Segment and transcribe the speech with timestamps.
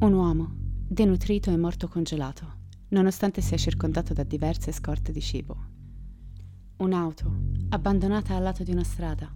[0.00, 0.54] Un uomo,
[0.86, 2.58] denutrito e morto congelato,
[2.90, 5.56] nonostante sia circondato da diverse scorte di cibo.
[6.76, 7.28] Un'auto,
[7.70, 9.28] abbandonata al lato di una strada,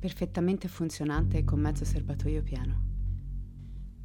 [0.00, 2.88] perfettamente funzionante e con mezzo serbatoio pieno.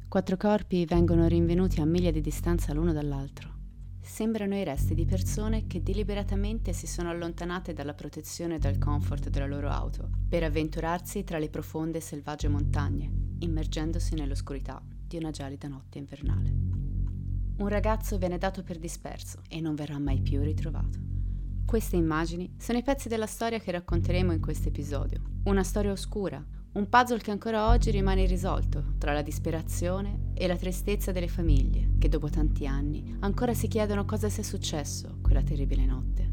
[0.06, 3.54] Quattro corpi vengono rinvenuti a miglia di distanza l'uno dall'altro.
[4.00, 9.28] Sembrano i resti di persone che deliberatamente si sono allontanate dalla protezione e dal comfort
[9.28, 13.10] della loro auto per avventurarsi tra le profonde e selvagge montagne,
[13.40, 16.52] immergendosi nell'oscurità di una gelida notte invernale.
[17.58, 20.98] Un ragazzo viene dato per disperso e non verrà mai più ritrovato.
[21.64, 25.20] Queste immagini sono i pezzi della storia che racconteremo in questo episodio.
[25.44, 30.56] Una storia oscura, un puzzle che ancora oggi rimane irrisolto tra la disperazione e la
[30.56, 35.86] tristezza delle famiglie che dopo tanti anni ancora si chiedono cosa sia successo quella terribile
[35.86, 36.30] notte.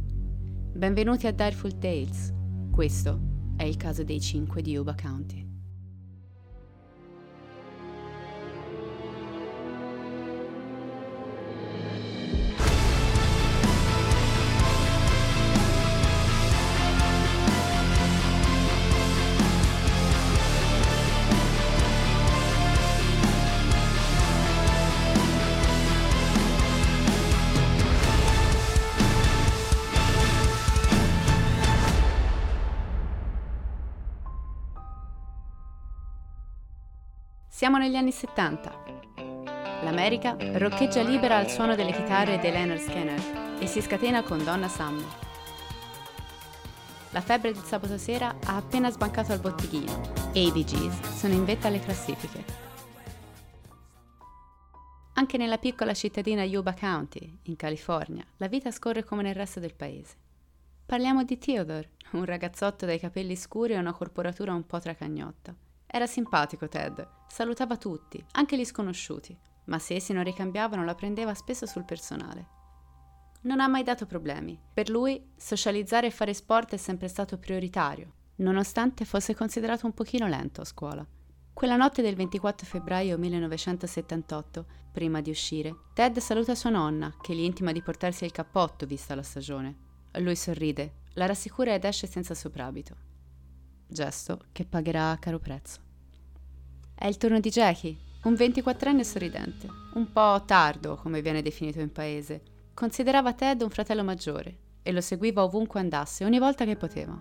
[0.76, 2.34] Benvenuti a Direful Tales.
[2.70, 3.21] Questo
[3.55, 5.52] è il caso dei cinque di Yuba County.
[37.64, 38.84] Siamo negli anni 70.
[39.84, 44.68] L'America roccheggia libera al suono delle chitarre di Leonard Skinner e si scatena con Donna
[44.68, 45.08] Summer.
[47.12, 51.36] La febbre del sabato sera ha appena sbancato al botteghino e i Bee Gees sono
[51.36, 52.44] in vetta alle classifiche.
[55.14, 59.74] Anche nella piccola cittadina Yuba County, in California, la vita scorre come nel resto del
[59.74, 60.16] paese.
[60.86, 65.62] Parliamo di Theodore, un ragazzotto dai capelli scuri e una corporatura un po' tracagnotta.
[65.96, 71.35] Era simpatico Ted, salutava tutti, anche gli sconosciuti, ma se essi non ricambiavano la prendeva
[71.35, 72.47] spesso sul personale.
[73.41, 74.59] Non ha mai dato problemi.
[74.74, 80.25] Per lui socializzare e fare sport è sempre stato prioritario, nonostante fosse considerato un pochino
[80.25, 81.06] lento a scuola.
[81.53, 87.44] Quella notte del 24 febbraio 1978, prima di uscire, Ted saluta sua nonna, che gli
[87.44, 89.78] intima di portarsi il cappotto vista la stagione.
[90.13, 93.12] Lui sorride, la rassicura ed esce senza soprabito.
[93.85, 95.91] Gesto che pagherà a caro prezzo.
[96.95, 101.91] È il turno di Jackie, un 24enne sorridente, un po' tardo, come viene definito in
[101.91, 102.41] paese.
[102.73, 107.19] Considerava Ted un fratello maggiore e lo seguiva ovunque andasse, ogni volta che poteva.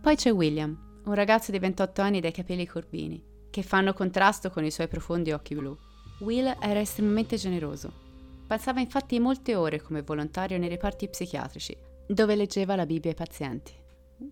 [0.00, 4.64] Poi c'è William, un ragazzo di 28 anni dai capelli corbini, che fanno contrasto con
[4.64, 5.76] i suoi profondi occhi blu.
[6.20, 8.04] Will era estremamente generoso.
[8.46, 11.76] Passava infatti molte ore come volontario nei reparti psichiatrici,
[12.06, 13.72] dove leggeva la Bibbia ai pazienti.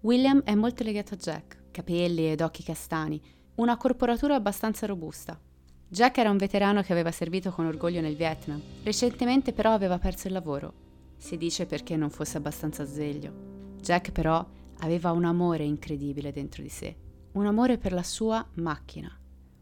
[0.02, 3.20] William è molto legato a Jack, capelli ed occhi castani,
[3.56, 5.38] una corporatura abbastanza robusta.
[5.86, 10.26] Jack era un veterano che aveva servito con orgoglio nel Vietnam, recentemente però aveva perso
[10.26, 10.72] il lavoro.
[11.16, 13.76] Si dice perché non fosse abbastanza sveglio.
[13.80, 14.44] Jack però
[14.78, 16.96] aveva un amore incredibile dentro di sé,
[17.32, 19.16] un amore per la sua macchina,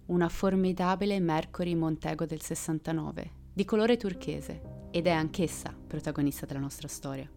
[0.07, 6.89] una formidabile Mercury Montego del 69, di colore turchese, ed è anch'essa protagonista della nostra
[6.89, 7.29] storia.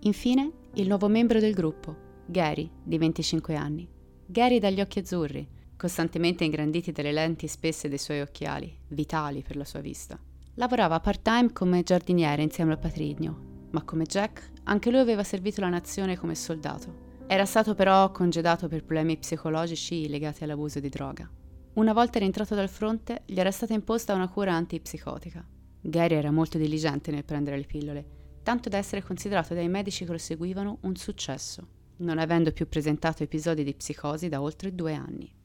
[0.00, 1.96] Infine, il nuovo membro del gruppo,
[2.26, 3.88] Gary, di 25 anni.
[4.26, 5.46] Gary dagli occhi azzurri,
[5.82, 10.16] costantemente ingranditi dalle lenti spesse dei suoi occhiali, vitali per la sua vista.
[10.54, 15.70] Lavorava part-time come giardiniere insieme al patrigno, ma come Jack, anche lui aveva servito la
[15.70, 17.24] nazione come soldato.
[17.26, 21.28] Era stato però congedato per problemi psicologici legati all'abuso di droga.
[21.72, 25.44] Una volta rientrato dal fronte, gli era stata imposta una cura antipsicotica.
[25.80, 28.06] Gary era molto diligente nel prendere le pillole,
[28.44, 31.66] tanto da essere considerato dai medici che lo seguivano un successo,
[31.96, 35.40] non avendo più presentato episodi di psicosi da oltre due anni.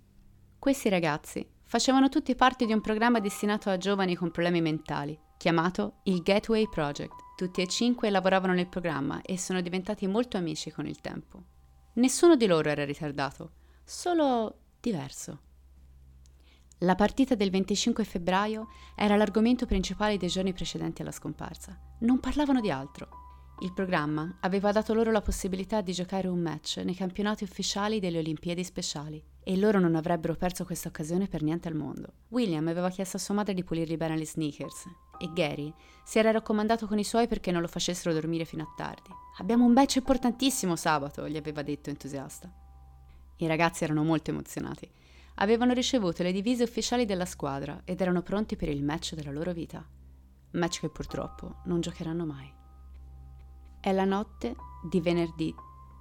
[0.59, 5.99] Questi ragazzi facevano tutti parte di un programma destinato a giovani con problemi mentali, chiamato
[6.03, 7.13] il Gateway Project.
[7.37, 11.43] Tutti e cinque lavoravano nel programma e sono diventati molto amici con il tempo.
[11.93, 13.51] Nessuno di loro era ritardato,
[13.83, 15.41] solo diverso.
[16.79, 21.79] La partita del 25 febbraio era l'argomento principale dei giorni precedenti alla scomparsa.
[21.99, 23.26] Non parlavano di altro.
[23.61, 28.19] Il programma aveva dato loro la possibilità di giocare un match nei campionati ufficiali delle
[28.19, 32.13] Olimpiadi speciali e loro non avrebbero perso questa occasione per niente al mondo.
[32.27, 34.85] William aveva chiesto a sua madre di pulirgli bene le sneakers
[35.17, 35.73] e Gary
[36.03, 39.09] si era raccomandato con i suoi perché non lo facessero dormire fino a tardi.
[39.39, 42.53] Abbiamo un match importantissimo sabato, gli aveva detto entusiasta.
[43.37, 44.87] I ragazzi erano molto emozionati.
[45.35, 49.51] Avevano ricevuto le divise ufficiali della squadra ed erano pronti per il match della loro
[49.51, 49.83] vita.
[50.51, 52.56] Match che purtroppo non giocheranno mai.
[53.87, 54.53] È la notte
[54.83, 55.55] di venerdì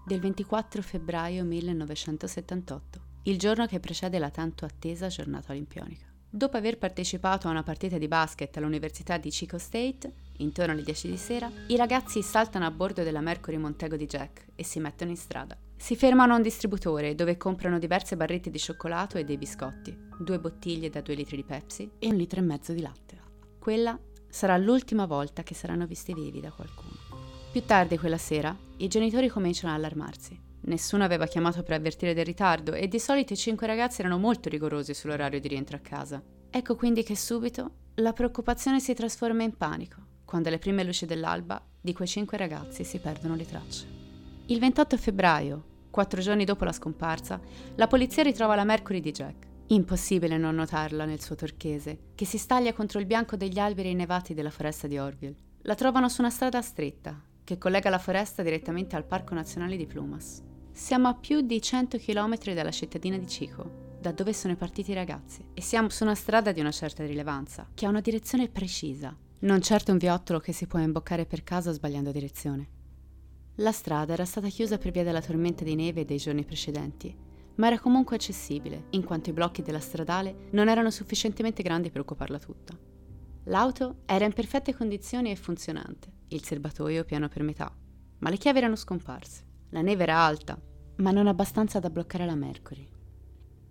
[0.05, 6.05] del 24 febbraio 1978, il giorno che precede la tanto attesa giornata olimpionica.
[6.29, 11.09] Dopo aver partecipato a una partita di basket all'Università di Chico State, intorno alle 10
[11.09, 15.13] di sera, i ragazzi saltano a bordo della Mercury Montego di Jack e si mettono
[15.13, 15.57] in strada.
[15.77, 20.41] Si fermano a un distributore dove comprano diverse barrette di cioccolato e dei biscotti, due
[20.41, 23.17] bottiglie da due litri di Pepsi e un litro e mezzo di latte.
[23.61, 23.97] Quella
[24.29, 26.96] sarà l'ultima volta che saranno visti vivi da qualcuno.
[27.57, 30.39] Più tardi quella sera, i genitori cominciano ad allarmarsi.
[30.65, 34.51] Nessuno aveva chiamato per avvertire del ritardo e di solito i cinque ragazzi erano molto
[34.51, 36.23] rigorosi sull'orario di rientro a casa.
[36.51, 41.59] Ecco quindi che subito la preoccupazione si trasforma in panico, quando alle prime luci dell'alba
[41.81, 43.87] di quei cinque ragazzi si perdono le tracce.
[44.49, 47.41] Il 28 febbraio, quattro giorni dopo la scomparsa,
[47.77, 49.47] la polizia ritrova la Mercury di Jack.
[49.69, 54.35] Impossibile non notarla nel suo turchese, che si staglia contro il bianco degli alberi innevati
[54.35, 55.37] della foresta di Orville.
[55.63, 59.87] La trovano su una strada stretta, che collega la foresta direttamente al Parco Nazionale di
[59.87, 60.43] Plumas.
[60.73, 64.95] Siamo a più di 100 km dalla cittadina di Chico, da dove sono partiti i
[64.95, 69.17] ragazzi, e siamo su una strada di una certa rilevanza, che ha una direzione precisa,
[69.39, 72.69] non certo un viottolo che si può imboccare per caso sbagliando direzione.
[73.59, 77.17] La strada era stata chiusa per via della tormenta di neve dei giorni precedenti,
[77.55, 82.01] ma era comunque accessibile, in quanto i blocchi della stradale non erano sufficientemente grandi per
[82.01, 82.77] occuparla tutta.
[83.45, 87.73] L'auto era in perfette condizioni e funzionante, il serbatoio piano per metà,
[88.19, 89.45] ma le chiavi erano scomparse.
[89.71, 90.61] La neve era alta,
[90.97, 92.89] ma non abbastanza da bloccare la Mercury.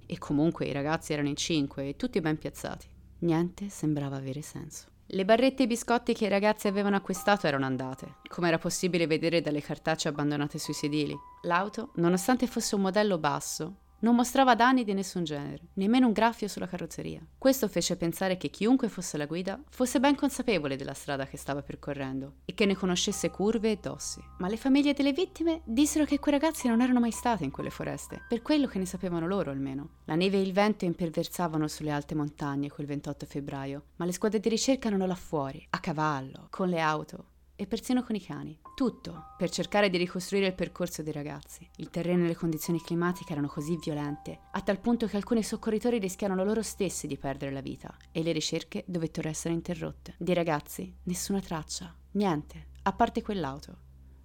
[0.05, 2.87] E comunque i ragazzi erano in cinque e tutti ben piazzati.
[3.19, 4.87] Niente sembrava avere senso.
[5.07, 9.07] Le barrette e i biscotti che i ragazzi avevano acquistato erano andate, come era possibile
[9.07, 11.15] vedere dalle cartacce abbandonate sui sedili.
[11.43, 16.47] L'auto, nonostante fosse un modello basso, non mostrava danni di nessun genere, nemmeno un graffio
[16.47, 17.25] sulla carrozzeria.
[17.37, 21.61] Questo fece pensare che chiunque fosse la guida fosse ben consapevole della strada che stava
[21.61, 24.21] percorrendo e che ne conoscesse curve e dossi.
[24.39, 27.69] Ma le famiglie delle vittime dissero che quei ragazzi non erano mai stati in quelle
[27.69, 29.89] foreste, per quello che ne sapevano loro almeno.
[30.05, 34.39] La neve e il vento imperversavano sulle alte montagne quel 28 febbraio, ma le squadre
[34.39, 38.59] di ricerca erano là fuori, a cavallo, con le auto, e persino con i cani.
[38.75, 41.67] Tutto per cercare di ricostruire il percorso dei ragazzi.
[41.77, 45.99] Il terreno e le condizioni climatiche erano così violente, a tal punto che alcuni soccorritori
[45.99, 50.15] rischiarono loro stessi di perdere la vita e le ricerche dovettero essere interrotte.
[50.17, 53.77] Dei ragazzi, nessuna traccia, niente, a parte quell'auto,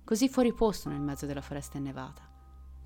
[0.05, 2.29] così fuori posto nel mezzo della foresta innevata.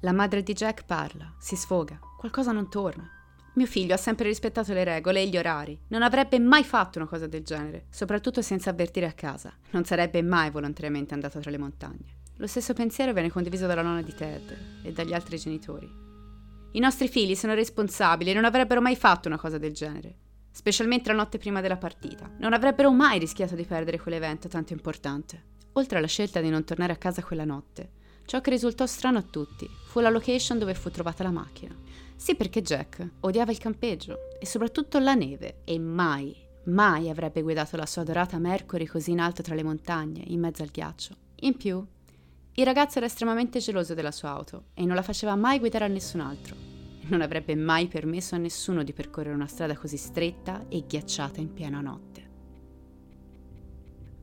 [0.01, 3.14] La madre di Jack parla, si sfoga, qualcosa non torna.
[3.55, 5.79] Mio figlio ha sempre rispettato le regole e gli orari.
[5.89, 9.53] Non avrebbe mai fatto una cosa del genere, soprattutto senza avvertire a casa.
[9.71, 12.23] Non sarebbe mai volontariamente andato tra le montagne.
[12.39, 15.89] Lo stesso pensiero viene condiviso dalla nonna di Ted e dagli altri genitori.
[16.73, 20.17] I nostri figli sono responsabili e non avrebbero mai fatto una cosa del genere,
[20.51, 22.29] specialmente la notte prima della partita.
[22.39, 25.53] Non avrebbero mai rischiato di perdere quell'evento tanto importante.
[25.75, 27.93] Oltre alla scelta di non tornare a casa quella notte,
[28.25, 31.77] ciò che risultò strano a tutti fu la location dove fu trovata la macchina.
[32.17, 36.35] Sì, perché Jack odiava il campeggio e soprattutto la neve e mai,
[36.65, 40.63] mai avrebbe guidato la sua adorata Mercury così in alto tra le montagne, in mezzo
[40.63, 41.17] al ghiaccio.
[41.41, 41.85] In più,
[42.57, 45.89] il ragazzo era estremamente geloso della sua auto e non la faceva mai guidare a
[45.89, 46.55] nessun altro.
[47.07, 51.53] Non avrebbe mai permesso a nessuno di percorrere una strada così stretta e ghiacciata in
[51.53, 52.31] piena notte.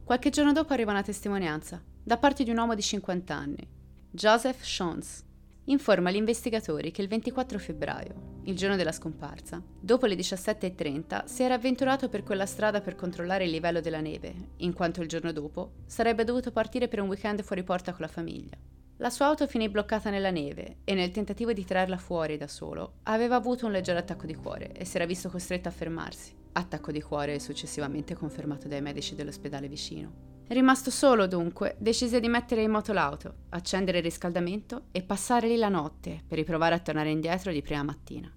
[0.03, 3.67] Qualche giorno dopo arriva una testimonianza da parte di un uomo di 50 anni,
[4.09, 5.23] Joseph Shons,
[5.65, 11.43] informa gli investigatori che il 24 febbraio, il giorno della scomparsa, dopo le 17.30, si
[11.43, 15.31] era avventurato per quella strada per controllare il livello della neve, in quanto il giorno
[15.31, 18.57] dopo sarebbe dovuto partire per un weekend fuori porta con la famiglia.
[18.97, 22.97] La sua auto finì bloccata nella neve e nel tentativo di trarla fuori da solo
[23.03, 26.33] aveva avuto un leggero attacco di cuore e si era visto costretto a fermarsi.
[26.53, 30.31] Attacco di cuore successivamente confermato dai medici dell'ospedale vicino.
[30.51, 35.55] Rimasto solo dunque, decise di mettere in moto l'auto, accendere il riscaldamento e passare lì
[35.55, 38.29] la notte per riprovare a tornare indietro di prima mattina.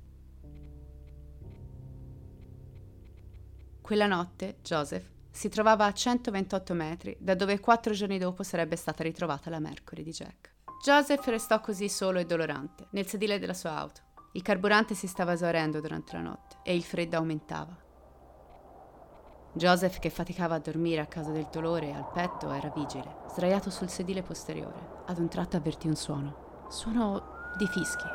[3.80, 9.02] Quella notte Joseph si trovava a 128 metri da dove quattro giorni dopo sarebbe stata
[9.02, 10.52] ritrovata la Mercury di Jack.
[10.84, 14.02] Joseph restò così solo e dolorante nel sedile della sua auto.
[14.34, 17.83] Il carburante si stava esaurendo durante la notte e il freddo aumentava.
[19.56, 23.88] Joseph, che faticava a dormire a causa del dolore al petto, era vigile, sdraiato sul
[23.88, 25.02] sedile posteriore.
[25.06, 26.34] Ad un tratto avvertì un suono.
[26.68, 27.22] Suono
[27.56, 28.06] di fischi.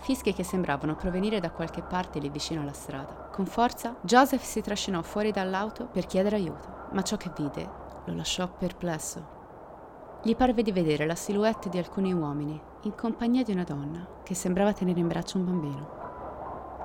[0.00, 3.28] Fischi che sembravano provenire da qualche parte lì vicino alla strada.
[3.30, 7.68] Con forza, Joseph si trascinò fuori dall'auto per chiedere aiuto, ma ciò che vide
[8.06, 9.38] lo lasciò perplesso.
[10.22, 14.34] Gli parve di vedere la silhouette di alcuni uomini in compagnia di una donna che
[14.34, 15.99] sembrava tenere in braccio un bambino.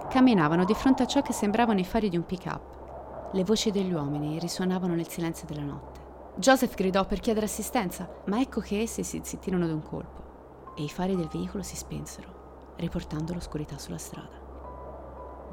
[0.09, 3.31] Camminavano di fronte a ciò che sembravano i fari di un pick-up.
[3.33, 5.99] Le voci degli uomini risuonavano nel silenzio della notte.
[6.35, 10.89] Joseph gridò per chiedere assistenza, ma ecco che essi si zittirono d'un colpo e i
[10.89, 14.43] fari del veicolo si spensero, riportando l'oscurità sulla strada.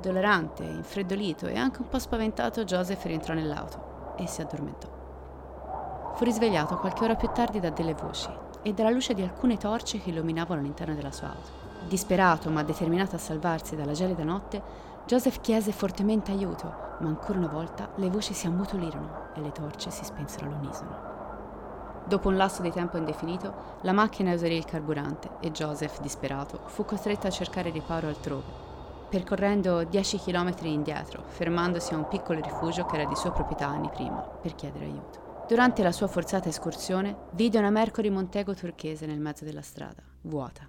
[0.00, 4.88] Dolorante, infreddolito e anche un po' spaventato, Joseph rientrò nell'auto e si addormentò.
[6.14, 8.28] Fu risvegliato qualche ora più tardi da delle voci
[8.62, 11.71] e dalla luce di alcune torce che illuminavano l'interno della sua auto.
[11.88, 17.48] Disperato ma determinato a salvarsi dalla gelida notte, Joseph chiese fortemente aiuto, ma ancora una
[17.48, 21.10] volta le voci si ammutulirono e le torce si spensero all'unisono.
[22.04, 26.84] Dopo un lasso di tempo indefinito, la macchina esaurì il carburante e Joseph, disperato, fu
[26.84, 28.70] costretto a cercare riparo altrove,
[29.08, 33.90] percorrendo 10 km indietro, fermandosi a un piccolo rifugio che era di sua proprietà anni
[33.90, 35.44] prima, per chiedere aiuto.
[35.46, 40.66] Durante la sua forzata escursione, vide una Mercury Montego turchese nel mezzo della strada, vuota.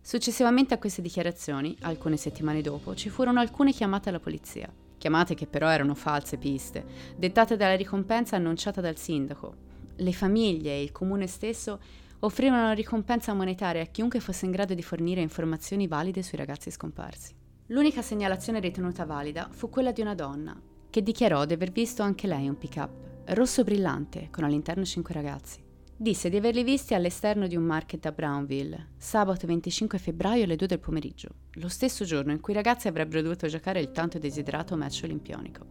[0.00, 4.72] Successivamente a queste dichiarazioni, alcune settimane dopo, ci furono alcune chiamate alla polizia.
[4.96, 6.84] Chiamate che però erano false piste,
[7.16, 9.54] dettate dalla ricompensa annunciata dal sindaco.
[9.96, 11.80] Le famiglie e il comune stesso
[12.20, 16.70] offrivano una ricompensa monetaria a chiunque fosse in grado di fornire informazioni valide sui ragazzi
[16.70, 17.34] scomparsi.
[17.66, 20.58] L'unica segnalazione ritenuta valida fu quella di una donna,
[20.90, 22.90] che dichiarò di aver visto anche lei un pick-up
[23.26, 25.67] rosso brillante con all'interno cinque ragazzi.
[26.00, 30.68] Disse di averli visti all'esterno di un market a Brownville, sabato 25 febbraio alle 2
[30.68, 34.76] del pomeriggio, lo stesso giorno in cui i ragazzi avrebbero dovuto giocare il tanto desiderato
[34.76, 35.66] match olimpionico.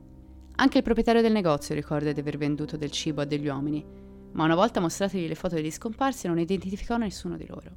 [0.55, 3.85] Anche il proprietario del negozio ricorda di aver venduto del cibo a degli uomini,
[4.33, 7.71] ma una volta mostrategli le foto degli scomparsi non identificò nessuno di loro.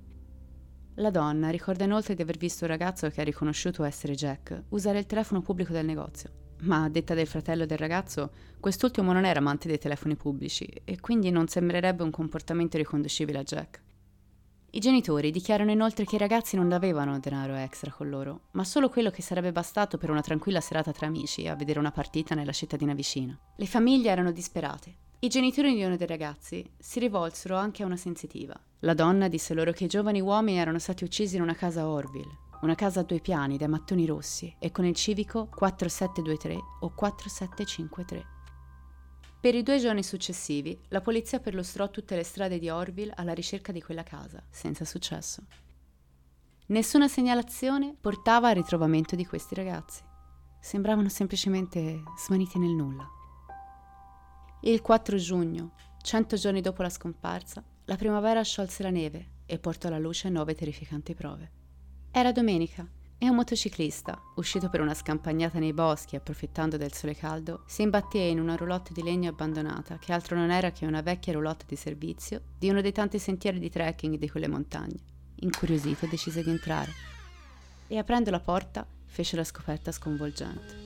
[0.95, 4.99] La donna ricorda inoltre di aver visto un ragazzo che ha riconosciuto essere Jack usare
[4.99, 9.41] il telefono pubblico del negozio ma a detta del fratello del ragazzo, quest'ultimo non era
[9.41, 13.81] amante dei telefoni pubblici e quindi non sembrerebbe un comportamento riconducibile a Jack.
[14.73, 18.89] I genitori dichiarano inoltre che i ragazzi non avevano denaro extra con loro, ma solo
[18.89, 22.53] quello che sarebbe bastato per una tranquilla serata tra amici a vedere una partita nella
[22.53, 23.37] cittadina vicina.
[23.57, 25.09] Le famiglie erano disperate.
[25.19, 28.59] I genitori di uno dei ragazzi si rivolsero anche a una sensitiva.
[28.81, 31.89] La donna disse loro che i giovani uomini erano stati uccisi in una casa a
[31.89, 36.95] Orville, una casa a due piani dai mattoni rossi e con il civico 4723 o
[36.95, 38.27] 4753.
[39.41, 43.73] Per i due giorni successivi, la polizia perlustrò tutte le strade di Orville alla ricerca
[43.73, 45.43] di quella casa, senza successo.
[46.67, 50.03] Nessuna segnalazione portava al ritrovamento di questi ragazzi.
[50.61, 53.09] Sembravano semplicemente svaniti nel nulla.
[54.61, 59.89] Il 4 giugno, cento giorni dopo la scomparsa, la primavera sciolse la neve e portò
[59.89, 61.60] alla luce nove terrificanti prove.
[62.13, 62.85] Era domenica
[63.19, 68.19] e un motociclista, uscito per una scampagnata nei boschi approfittando del sole caldo, si imbatté
[68.19, 71.77] in una roulotte di legno abbandonata che altro non era che una vecchia roulotte di
[71.77, 74.99] servizio di uno dei tanti sentieri di trekking di quelle montagne.
[75.37, 76.91] Incuriosito decise di entrare
[77.87, 80.79] e aprendo la porta fece la scoperta sconvolgente.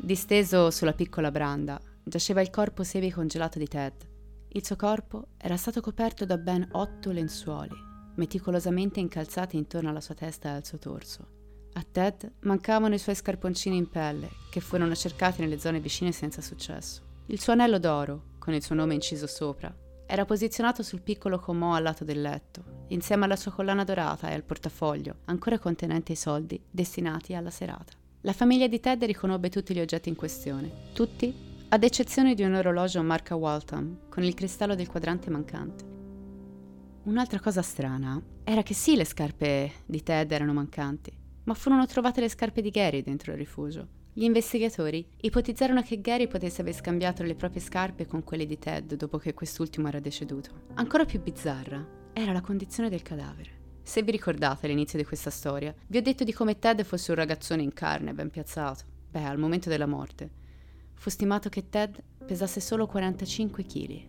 [0.00, 4.08] Disteso sulla piccola branda giaceva il corpo semi-congelato di Ted.
[4.48, 10.14] Il suo corpo era stato coperto da ben otto lenzuoli meticolosamente incalzati intorno alla sua
[10.14, 11.26] testa e al suo torso.
[11.74, 16.40] A Ted mancavano i suoi scarponcini in pelle, che furono cercati nelle zone vicine senza
[16.40, 17.02] successo.
[17.26, 19.74] Il suo anello d'oro, con il suo nome inciso sopra,
[20.06, 24.34] era posizionato sul piccolo comò al lato del letto, insieme alla sua collana dorata e
[24.34, 27.92] al portafoglio, ancora contenente i soldi destinati alla serata.
[28.20, 31.34] La famiglia di Ted riconobbe tutti gli oggetti in questione, tutti
[31.70, 35.93] ad eccezione di un orologio marca Waltham con il cristallo del quadrante mancante.
[37.04, 41.12] Un'altra cosa strana era che sì, le scarpe di Ted erano mancanti,
[41.44, 43.86] ma furono trovate le scarpe di Gary dentro il rifugio.
[44.14, 48.94] Gli investigatori ipotizzarono che Gary potesse aver scambiato le proprie scarpe con quelle di Ted
[48.94, 50.62] dopo che quest'ultimo era deceduto.
[50.74, 53.50] Ancora più bizzarra era la condizione del cadavere.
[53.82, 57.18] Se vi ricordate all'inizio di questa storia, vi ho detto di come Ted fosse un
[57.18, 58.84] ragazzone in carne, ben piazzato.
[59.10, 60.30] Beh, al momento della morte,
[60.94, 64.02] fu stimato che Ted pesasse solo 45 kg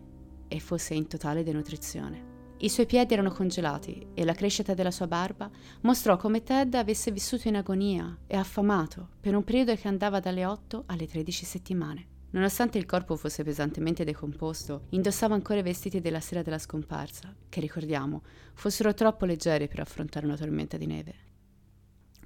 [0.48, 2.35] e fosse in totale denutrizione.
[2.58, 5.50] I suoi piedi erano congelati e la crescita della sua barba
[5.82, 10.46] mostrò come Ted avesse vissuto in agonia e affamato per un periodo che andava dalle
[10.46, 12.06] 8 alle 13 settimane.
[12.30, 17.60] Nonostante il corpo fosse pesantemente decomposto, indossava ancora i vestiti della sera della scomparsa, che
[17.60, 18.22] ricordiamo
[18.54, 21.14] fossero troppo leggeri per affrontare una tormenta di neve.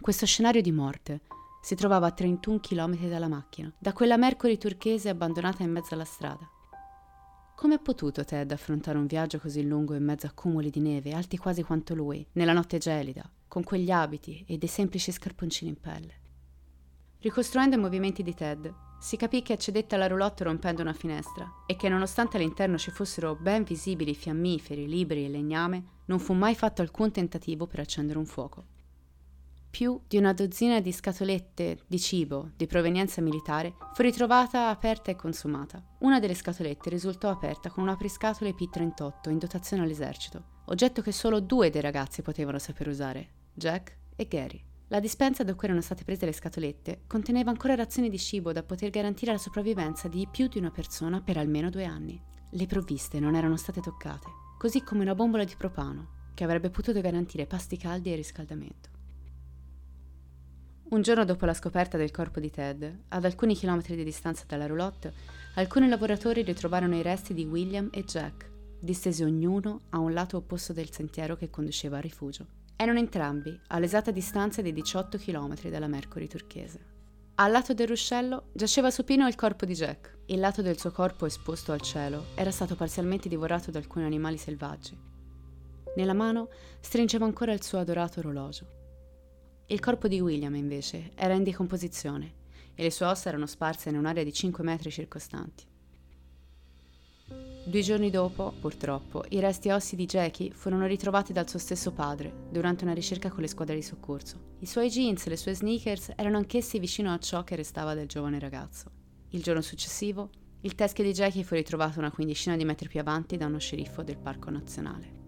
[0.00, 1.22] Questo scenario di morte
[1.60, 6.04] si trovava a 31 km dalla macchina, da quella Mercury turchese abbandonata in mezzo alla
[6.04, 6.48] strada.
[7.60, 11.12] Come ha potuto Ted affrontare un viaggio così lungo in mezzo a cumuli di neve,
[11.12, 15.78] alti quasi quanto lui, nella notte gelida, con quegli abiti e dei semplici scarponcini in
[15.78, 16.14] pelle?
[17.18, 21.76] Ricostruendo i movimenti di Ted, si capì che accedette alla roulotte rompendo una finestra e
[21.76, 26.80] che nonostante all'interno ci fossero ben visibili fiammiferi, libri e legname, non fu mai fatto
[26.80, 28.78] alcun tentativo per accendere un fuoco
[29.70, 35.16] più di una dozzina di scatolette di cibo di provenienza militare fu ritrovata aperta e
[35.16, 35.82] consumata.
[36.00, 41.40] Una delle scatolette risultò aperta con un apriscatole P-38 in dotazione all'esercito, oggetto che solo
[41.40, 44.62] due dei ragazzi potevano saper usare, Jack e Gary.
[44.88, 48.64] La dispensa da cui erano state prese le scatolette conteneva ancora razioni di cibo da
[48.64, 52.20] poter garantire la sopravvivenza di più di una persona per almeno due anni.
[52.50, 54.26] Le provviste non erano state toccate,
[54.58, 58.89] così come una bombola di propano, che avrebbe potuto garantire pasti caldi e riscaldamento.
[60.90, 64.66] Un giorno dopo la scoperta del corpo di Ted, ad alcuni chilometri di distanza dalla
[64.66, 65.12] roulotte,
[65.54, 70.72] alcuni lavoratori ritrovarono i resti di William e Jack, distesi ognuno a un lato opposto
[70.72, 72.44] del sentiero che conduceva al rifugio.
[72.74, 76.80] Erano entrambi all'esatta distanza di 18 km dalla Mercury turchese.
[77.36, 80.18] Al lato del ruscello giaceva supino il corpo di Jack.
[80.26, 84.38] Il lato del suo corpo esposto al cielo era stato parzialmente divorato da alcuni animali
[84.38, 84.98] selvaggi.
[85.94, 86.48] Nella mano
[86.80, 88.79] stringeva ancora il suo adorato orologio.
[89.70, 92.32] Il corpo di William, invece, era in decomposizione
[92.74, 95.64] e le sue ossa erano sparse in un'area di 5 metri circostanti.
[97.64, 102.32] Due giorni dopo, purtroppo, i resti ossi di Jackie furono ritrovati dal suo stesso padre
[102.50, 104.56] durante una ricerca con le squadre di soccorso.
[104.58, 108.08] I suoi jeans e le sue sneakers erano anch'essi vicino a ciò che restava del
[108.08, 108.90] giovane ragazzo.
[109.28, 110.30] Il giorno successivo,
[110.62, 114.02] il teschio di Jackie fu ritrovato una quindicina di metri più avanti da uno sceriffo
[114.02, 115.19] del parco nazionale.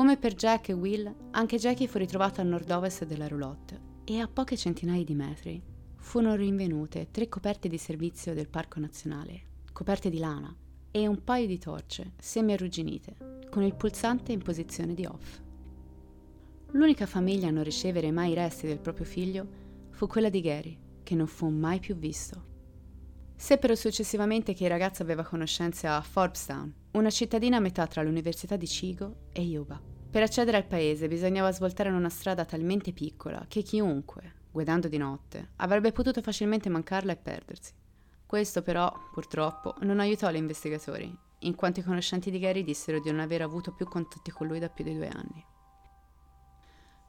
[0.00, 4.28] Come per Jack e Will, anche Jackie fu ritrovata a nord-ovest della roulotte e a
[4.28, 5.62] poche centinaia di metri
[5.98, 9.42] furono rinvenute tre coperte di servizio del parco nazionale,
[9.74, 10.56] coperte di lana,
[10.90, 15.38] e un paio di torce semi-arrugginite, con il pulsante in posizione di off.
[16.70, 19.46] L'unica famiglia a non ricevere mai i resti del proprio figlio
[19.90, 22.46] fu quella di Gary, che non fu mai più visto.
[23.36, 28.56] Seppero successivamente che il ragazzo aveva conoscenze a Forbstown, una cittadina a metà tra l'Università
[28.56, 29.89] di Chigo e Yuba.
[30.10, 34.96] Per accedere al paese bisognava svoltare in una strada talmente piccola che chiunque, guidando di
[34.96, 37.72] notte, avrebbe potuto facilmente mancarla e perdersi.
[38.26, 43.08] Questo però, purtroppo, non aiutò gli investigatori, in quanto i conoscenti di Gary dissero di
[43.08, 45.44] non aver avuto più contatti con lui da più di due anni.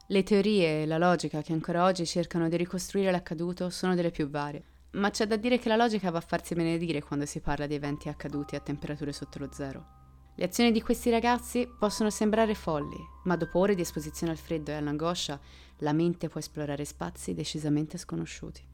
[0.06, 4.28] Le teorie e la logica che ancora oggi cercano di ricostruire l'accaduto sono delle più
[4.28, 7.66] varie, ma c'è da dire che la logica va a farsi benedire quando si parla
[7.66, 10.01] di eventi accaduti a temperature sotto lo zero.
[10.34, 14.70] Le azioni di questi ragazzi possono sembrare folli, ma dopo ore di esposizione al freddo
[14.70, 15.38] e all'angoscia,
[15.78, 18.66] la mente può esplorare spazi decisamente sconosciuti.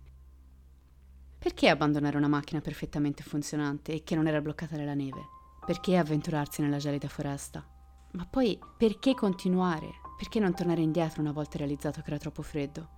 [1.39, 5.21] Perché abbandonare una macchina perfettamente funzionante e che non era bloccata dalla neve?
[5.67, 7.67] Perché avventurarsi nella gelida foresta?
[8.13, 9.91] Ma poi perché continuare?
[10.17, 12.89] Perché non tornare indietro una volta realizzato che era troppo freddo?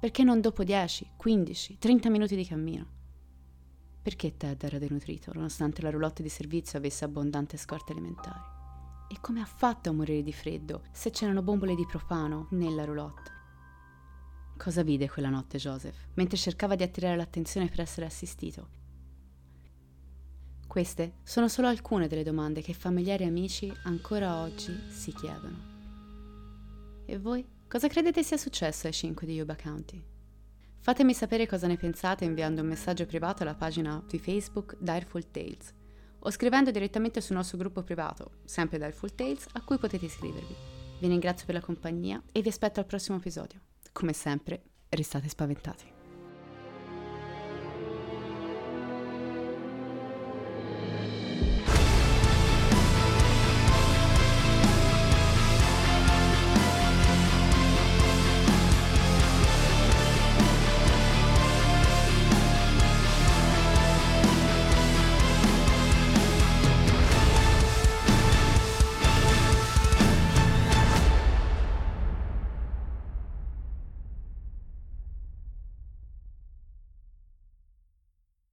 [0.00, 2.97] Perché non dopo 10, 15, 30 minuti di cammino?
[4.08, 8.40] Perché Ted era denutrito, nonostante la roulotte di servizio avesse abbondante scorte alimentari?
[9.06, 13.30] E come ha fatto a morire di freddo se c'erano bombole di propano nella roulotte?
[14.56, 18.68] Cosa vide quella notte Joseph, mentre cercava di attirare l'attenzione per essere assistito?
[20.66, 25.58] Queste sono solo alcune delle domande che familiari e amici ancora oggi si chiedono.
[27.04, 27.46] E voi?
[27.68, 30.02] Cosa credete sia successo ai 5 di Yuba County?
[30.80, 35.74] Fatemi sapere cosa ne pensate inviando un messaggio privato alla pagina di Facebook Direful Tales
[36.20, 40.54] o scrivendo direttamente sul nostro gruppo privato, sempre Direful Tales, a cui potete iscrivervi.
[41.00, 43.60] Vi ringrazio per la compagnia e vi aspetto al prossimo episodio
[43.98, 45.97] come sempre, restate spaventati.